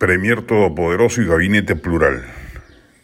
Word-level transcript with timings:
Premier 0.00 0.40
todopoderoso 0.40 1.20
y 1.20 1.26
gabinete 1.26 1.76
plural. 1.76 2.22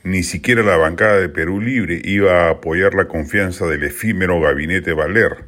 Ni 0.02 0.22
siquiera 0.22 0.62
la 0.62 0.78
bancada 0.78 1.20
de 1.20 1.28
Perú 1.28 1.60
Libre 1.60 2.00
iba 2.02 2.46
a 2.46 2.52
apoyar 2.52 2.94
la 2.94 3.06
confianza 3.06 3.66
del 3.66 3.84
efímero 3.84 4.40
gabinete 4.40 4.94
Valer. 4.94 5.44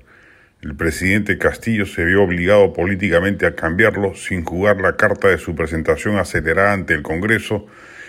El 0.61 0.77
presidente 0.77 1.39
Castillo 1.39 1.87
se 1.87 2.05
vio 2.05 2.23
obligado 2.23 2.75
políticamente 2.75 3.47
a 3.47 3.55
cambiarlo 3.55 4.15
sin 4.15 4.45
jugar 4.45 4.83
la 4.83 4.97
carta 4.97 5.29
de 5.29 5.39
su 5.39 5.55
presentación 5.55 6.19
acelerada 6.19 6.75
ante 6.75 6.93
el 6.93 7.01
Congreso 7.01 7.65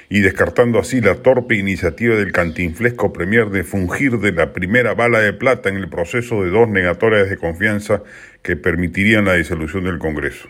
y 0.10 0.20
descartando 0.20 0.78
así 0.78 1.00
la 1.00 1.16
torpe 1.16 1.56
iniciativa 1.56 2.18
del 2.18 2.34
cantinflesco 2.34 3.14
Premier 3.14 3.52
de 3.52 3.64
fungir 3.64 4.20
de 4.20 4.34
la 4.34 4.52
primera 4.52 4.96
bala 4.96 5.22
de 5.22 5.32
plata 5.32 5.70
en 5.70 5.78
el 5.78 5.88
proceso 5.88 6.44
de 6.44 6.50
dos 6.50 6.68
negatorias 6.68 7.30
de 7.30 7.38
confianza 7.38 8.04
que 8.44 8.58
permitirían 8.58 9.24
la 9.24 9.36
disolución 9.36 9.86
del 9.86 9.98
Congreso. 9.98 10.50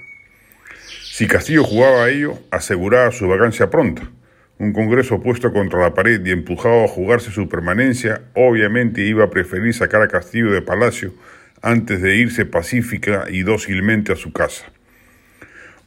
Si 1.19 1.27
Castillo 1.27 1.65
jugaba 1.65 2.05
a 2.05 2.09
ello, 2.09 2.39
aseguraba 2.49 3.11
su 3.11 3.27
vacancia 3.27 3.69
pronta. 3.69 4.09
Un 4.57 4.71
Congreso 4.71 5.21
puesto 5.21 5.51
contra 5.51 5.81
la 5.81 5.93
pared 5.93 6.25
y 6.25 6.31
empujado 6.31 6.85
a 6.85 6.87
jugarse 6.87 7.29
su 7.29 7.49
permanencia, 7.49 8.21
obviamente 8.35 9.01
iba 9.01 9.25
a 9.25 9.29
preferir 9.29 9.73
sacar 9.73 10.01
a 10.01 10.07
Castillo 10.07 10.49
de 10.49 10.61
Palacio 10.61 11.13
antes 11.61 12.01
de 12.01 12.15
irse 12.15 12.45
pacífica 12.45 13.25
y 13.29 13.43
dócilmente 13.43 14.13
a 14.13 14.15
su 14.15 14.31
casa. 14.31 14.71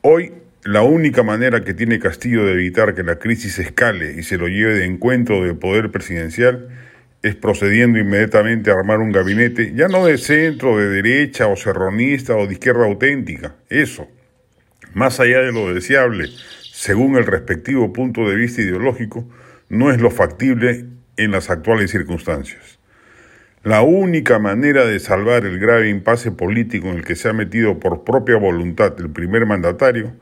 Hoy, 0.02 0.34
la 0.64 0.82
única 0.82 1.22
manera 1.22 1.64
que 1.64 1.72
tiene 1.72 1.98
Castillo 1.98 2.44
de 2.44 2.52
evitar 2.52 2.94
que 2.94 3.02
la 3.02 3.18
crisis 3.18 3.58
escale 3.58 4.12
y 4.18 4.24
se 4.24 4.36
lo 4.36 4.48
lleve 4.48 4.74
de 4.74 4.84
encuentro 4.84 5.42
del 5.42 5.56
poder 5.56 5.90
presidencial 5.90 6.68
es 7.22 7.36
procediendo 7.36 7.98
inmediatamente 7.98 8.70
a 8.70 8.74
armar 8.74 8.98
un 8.98 9.12
gabinete, 9.12 9.72
ya 9.74 9.88
no 9.88 10.04
de 10.04 10.18
centro, 10.18 10.76
de 10.76 10.90
derecha 10.90 11.46
o 11.46 11.56
serronista 11.56 12.36
o 12.36 12.46
de 12.46 12.52
izquierda 12.52 12.84
auténtica, 12.84 13.54
eso, 13.70 14.10
más 14.94 15.20
allá 15.20 15.40
de 15.40 15.52
lo 15.52 15.72
deseable, 15.72 16.28
según 16.72 17.16
el 17.16 17.26
respectivo 17.26 17.92
punto 17.92 18.28
de 18.28 18.36
vista 18.36 18.62
ideológico, 18.62 19.28
no 19.68 19.90
es 19.90 20.00
lo 20.00 20.10
factible 20.10 20.86
en 21.16 21.30
las 21.30 21.50
actuales 21.50 21.90
circunstancias. 21.90 22.78
La 23.62 23.82
única 23.82 24.38
manera 24.38 24.84
de 24.84 24.98
salvar 24.98 25.44
el 25.44 25.58
grave 25.58 25.88
impasse 25.88 26.32
político 26.32 26.88
en 26.88 26.96
el 26.96 27.04
que 27.04 27.14
se 27.14 27.28
ha 27.28 27.32
metido 27.32 27.78
por 27.78 28.02
propia 28.02 28.36
voluntad 28.36 28.94
el 28.98 29.10
primer 29.10 29.46
mandatario 29.46 30.12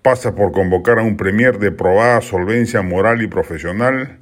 pasa 0.00 0.34
por 0.34 0.52
convocar 0.52 0.98
a 0.98 1.02
un 1.02 1.18
premier 1.18 1.58
de 1.58 1.72
probada 1.72 2.22
solvencia 2.22 2.80
moral 2.80 3.20
y 3.20 3.26
profesional 3.26 4.18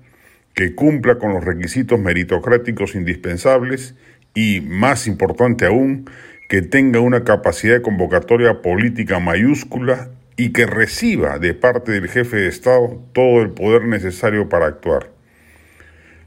que 0.55 0.75
cumpla 0.75 1.19
con 1.19 1.33
los 1.33 1.45
requisitos 1.45 2.01
meritocráticos 2.01 2.97
indispensables 2.97 3.95
y, 4.35 4.61
más 4.61 5.07
importante 5.07 5.67
aún, 5.67 6.11
que 6.49 6.63
tenga 6.63 7.01
una 7.01 7.25
capacidad 7.25 7.75
de 7.75 7.83
convocatoria 7.83 8.63
política 8.63 9.19
mayúscula 9.19 10.09
y 10.37 10.53
que 10.53 10.65
reciba 10.65 11.39
de 11.39 11.53
parte 11.53 11.93
del 11.93 12.09
jefe 12.09 12.39
de 12.39 12.49
Estado 12.49 13.03
todo 13.13 13.43
el 13.43 13.51
poder 13.51 13.85
necesario 13.85 14.49
para 14.49 14.67
actuar. 14.67 15.11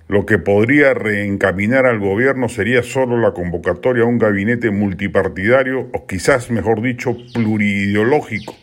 Lo 0.08 0.28
que 0.28 0.38
podría 0.38 0.94
reencaminar 0.94 1.88
al 1.88 1.98
gobierno 1.98 2.50
sería 2.50 2.84
solo 2.84 3.18
la 3.18 3.32
convocatoria 3.32 4.04
a 4.04 4.08
un 4.08 4.20
gabinete 4.20 4.70
multipartidario 4.70 5.88
o 5.92 6.06
quizás, 6.06 6.52
mejor 6.52 6.82
dicho, 6.82 7.18
pluriideológico, 7.34 8.54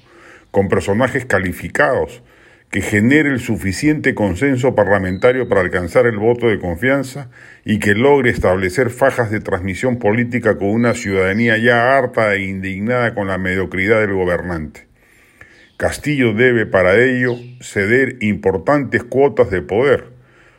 con 0.53 0.69
personajes 0.69 1.25
calificados, 1.25 2.23
que 2.71 2.83
genere 2.83 3.31
el 3.31 3.41
suficiente 3.41 4.15
consenso 4.15 4.75
parlamentario 4.75 5.49
para 5.49 5.63
alcanzar 5.63 6.07
el 6.07 6.19
voto 6.19 6.49
de 6.49 6.59
confianza 6.59 7.31
y 7.65 7.79
que 7.79 7.95
logre 7.95 8.31
establecer 8.31 8.91
fajas 8.91 9.31
de 9.31 9.41
transmisión 9.41 9.99
política 9.99 10.59
con 10.59 10.69
una 10.69 10.95
ciudadanía 10.95 11.57
ya 11.57 11.97
harta 11.97 12.35
e 12.35 12.43
indignada 12.43 13.15
con 13.15 13.27
la 13.27 13.39
mediocridad 13.39 14.01
del 14.01 14.13
gobernante. 14.13 14.87
Castillo 15.79 16.35
debe 16.35 16.67
para 16.67 16.97
ello 16.97 17.37
ceder 17.61 18.17
importantes 18.21 19.03
cuotas 19.05 19.51
de 19.51 19.63
poder, 19.63 20.09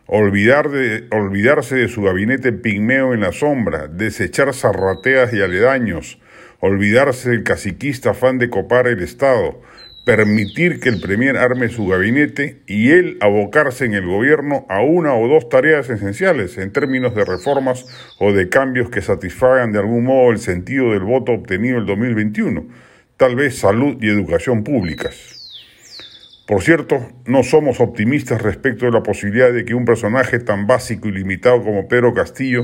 olvidar 0.08 0.70
de, 0.70 1.08
olvidarse 1.12 1.76
de 1.76 1.90
su 1.90 2.02
gabinete 2.02 2.54
pigmeo 2.54 3.14
en 3.14 3.20
la 3.20 3.34
sombra, 3.34 3.88
desechar 3.88 4.54
zarrateas 4.56 5.32
y 5.34 5.42
aledaños, 5.42 6.20
olvidarse 6.60 7.30
del 7.30 7.44
caciquista 7.44 8.12
afán 8.12 8.40
de 8.40 8.50
copar 8.50 8.88
el 8.88 9.04
Estado, 9.04 9.62
permitir 10.10 10.80
que 10.80 10.90
el 10.90 11.00
Premier 11.00 11.38
arme 11.38 11.70
su 11.70 11.86
gabinete 11.86 12.64
y 12.66 12.90
él 12.90 13.20
abocarse 13.22 13.86
en 13.86 13.94
el 13.94 14.08
gobierno 14.08 14.66
a 14.68 14.82
una 14.82 15.14
o 15.14 15.28
dos 15.28 15.50
tareas 15.50 15.88
esenciales 15.88 16.58
en 16.58 16.72
términos 16.72 17.14
de 17.14 17.26
reformas 17.26 17.86
o 18.18 18.34
de 18.34 18.50
cambios 18.50 18.90
que 18.90 19.04
satisfagan 19.04 19.72
de 19.72 19.78
algún 19.78 20.06
modo 20.06 20.32
el 20.32 20.40
sentido 20.40 20.94
del 20.94 21.02
voto 21.02 21.34
obtenido 21.34 21.76
en 21.76 21.82
el 21.82 21.86
2021, 21.86 22.66
tal 23.18 23.36
vez 23.36 23.60
salud 23.60 23.98
y 24.02 24.10
educación 24.10 24.64
públicas. 24.64 25.14
Por 26.48 26.64
cierto, 26.64 27.08
no 27.28 27.44
somos 27.44 27.80
optimistas 27.80 28.42
respecto 28.42 28.88
de 28.88 28.92
la 28.92 29.04
posibilidad 29.04 29.54
de 29.54 29.64
que 29.64 29.76
un 29.76 29.86
personaje 29.86 30.40
tan 30.40 30.66
básico 30.66 31.08
y 31.08 31.12
limitado 31.12 31.62
como 31.62 31.88
Pedro 31.88 32.16
Castillo 32.16 32.64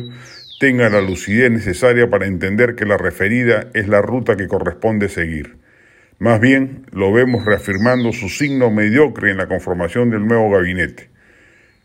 tenga 0.59 0.89
la 0.89 1.01
lucidez 1.01 1.51
necesaria 1.51 2.09
para 2.09 2.25
entender 2.25 2.73
que 2.73 2.85
la 2.85 2.97
referida 2.97 3.69
es 3.75 3.87
la 3.87 4.01
ruta 4.01 4.35
que 4.35 4.47
corresponde 4.47 5.09
seguir. 5.09 5.63
Más 6.17 6.39
bien 6.39 6.85
lo 6.91 7.11
vemos 7.11 7.43
reafirmando 7.43 8.13
su 8.13 8.29
signo 8.29 8.71
mediocre 8.71 9.31
en 9.31 9.37
la 9.37 9.47
conformación 9.47 10.09
del 10.09 10.25
nuevo 10.25 10.49
gabinete. 10.49 11.09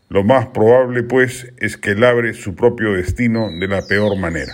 Lo 0.07 0.23
más 0.23 0.47
probable, 0.47 1.03
pues, 1.03 1.51
es 1.57 1.77
que 1.77 1.95
labre 1.95 2.33
su 2.33 2.55
propio 2.55 2.93
destino 2.93 3.49
de 3.51 3.67
la 3.67 3.81
peor 3.81 4.17
manera. 4.17 4.53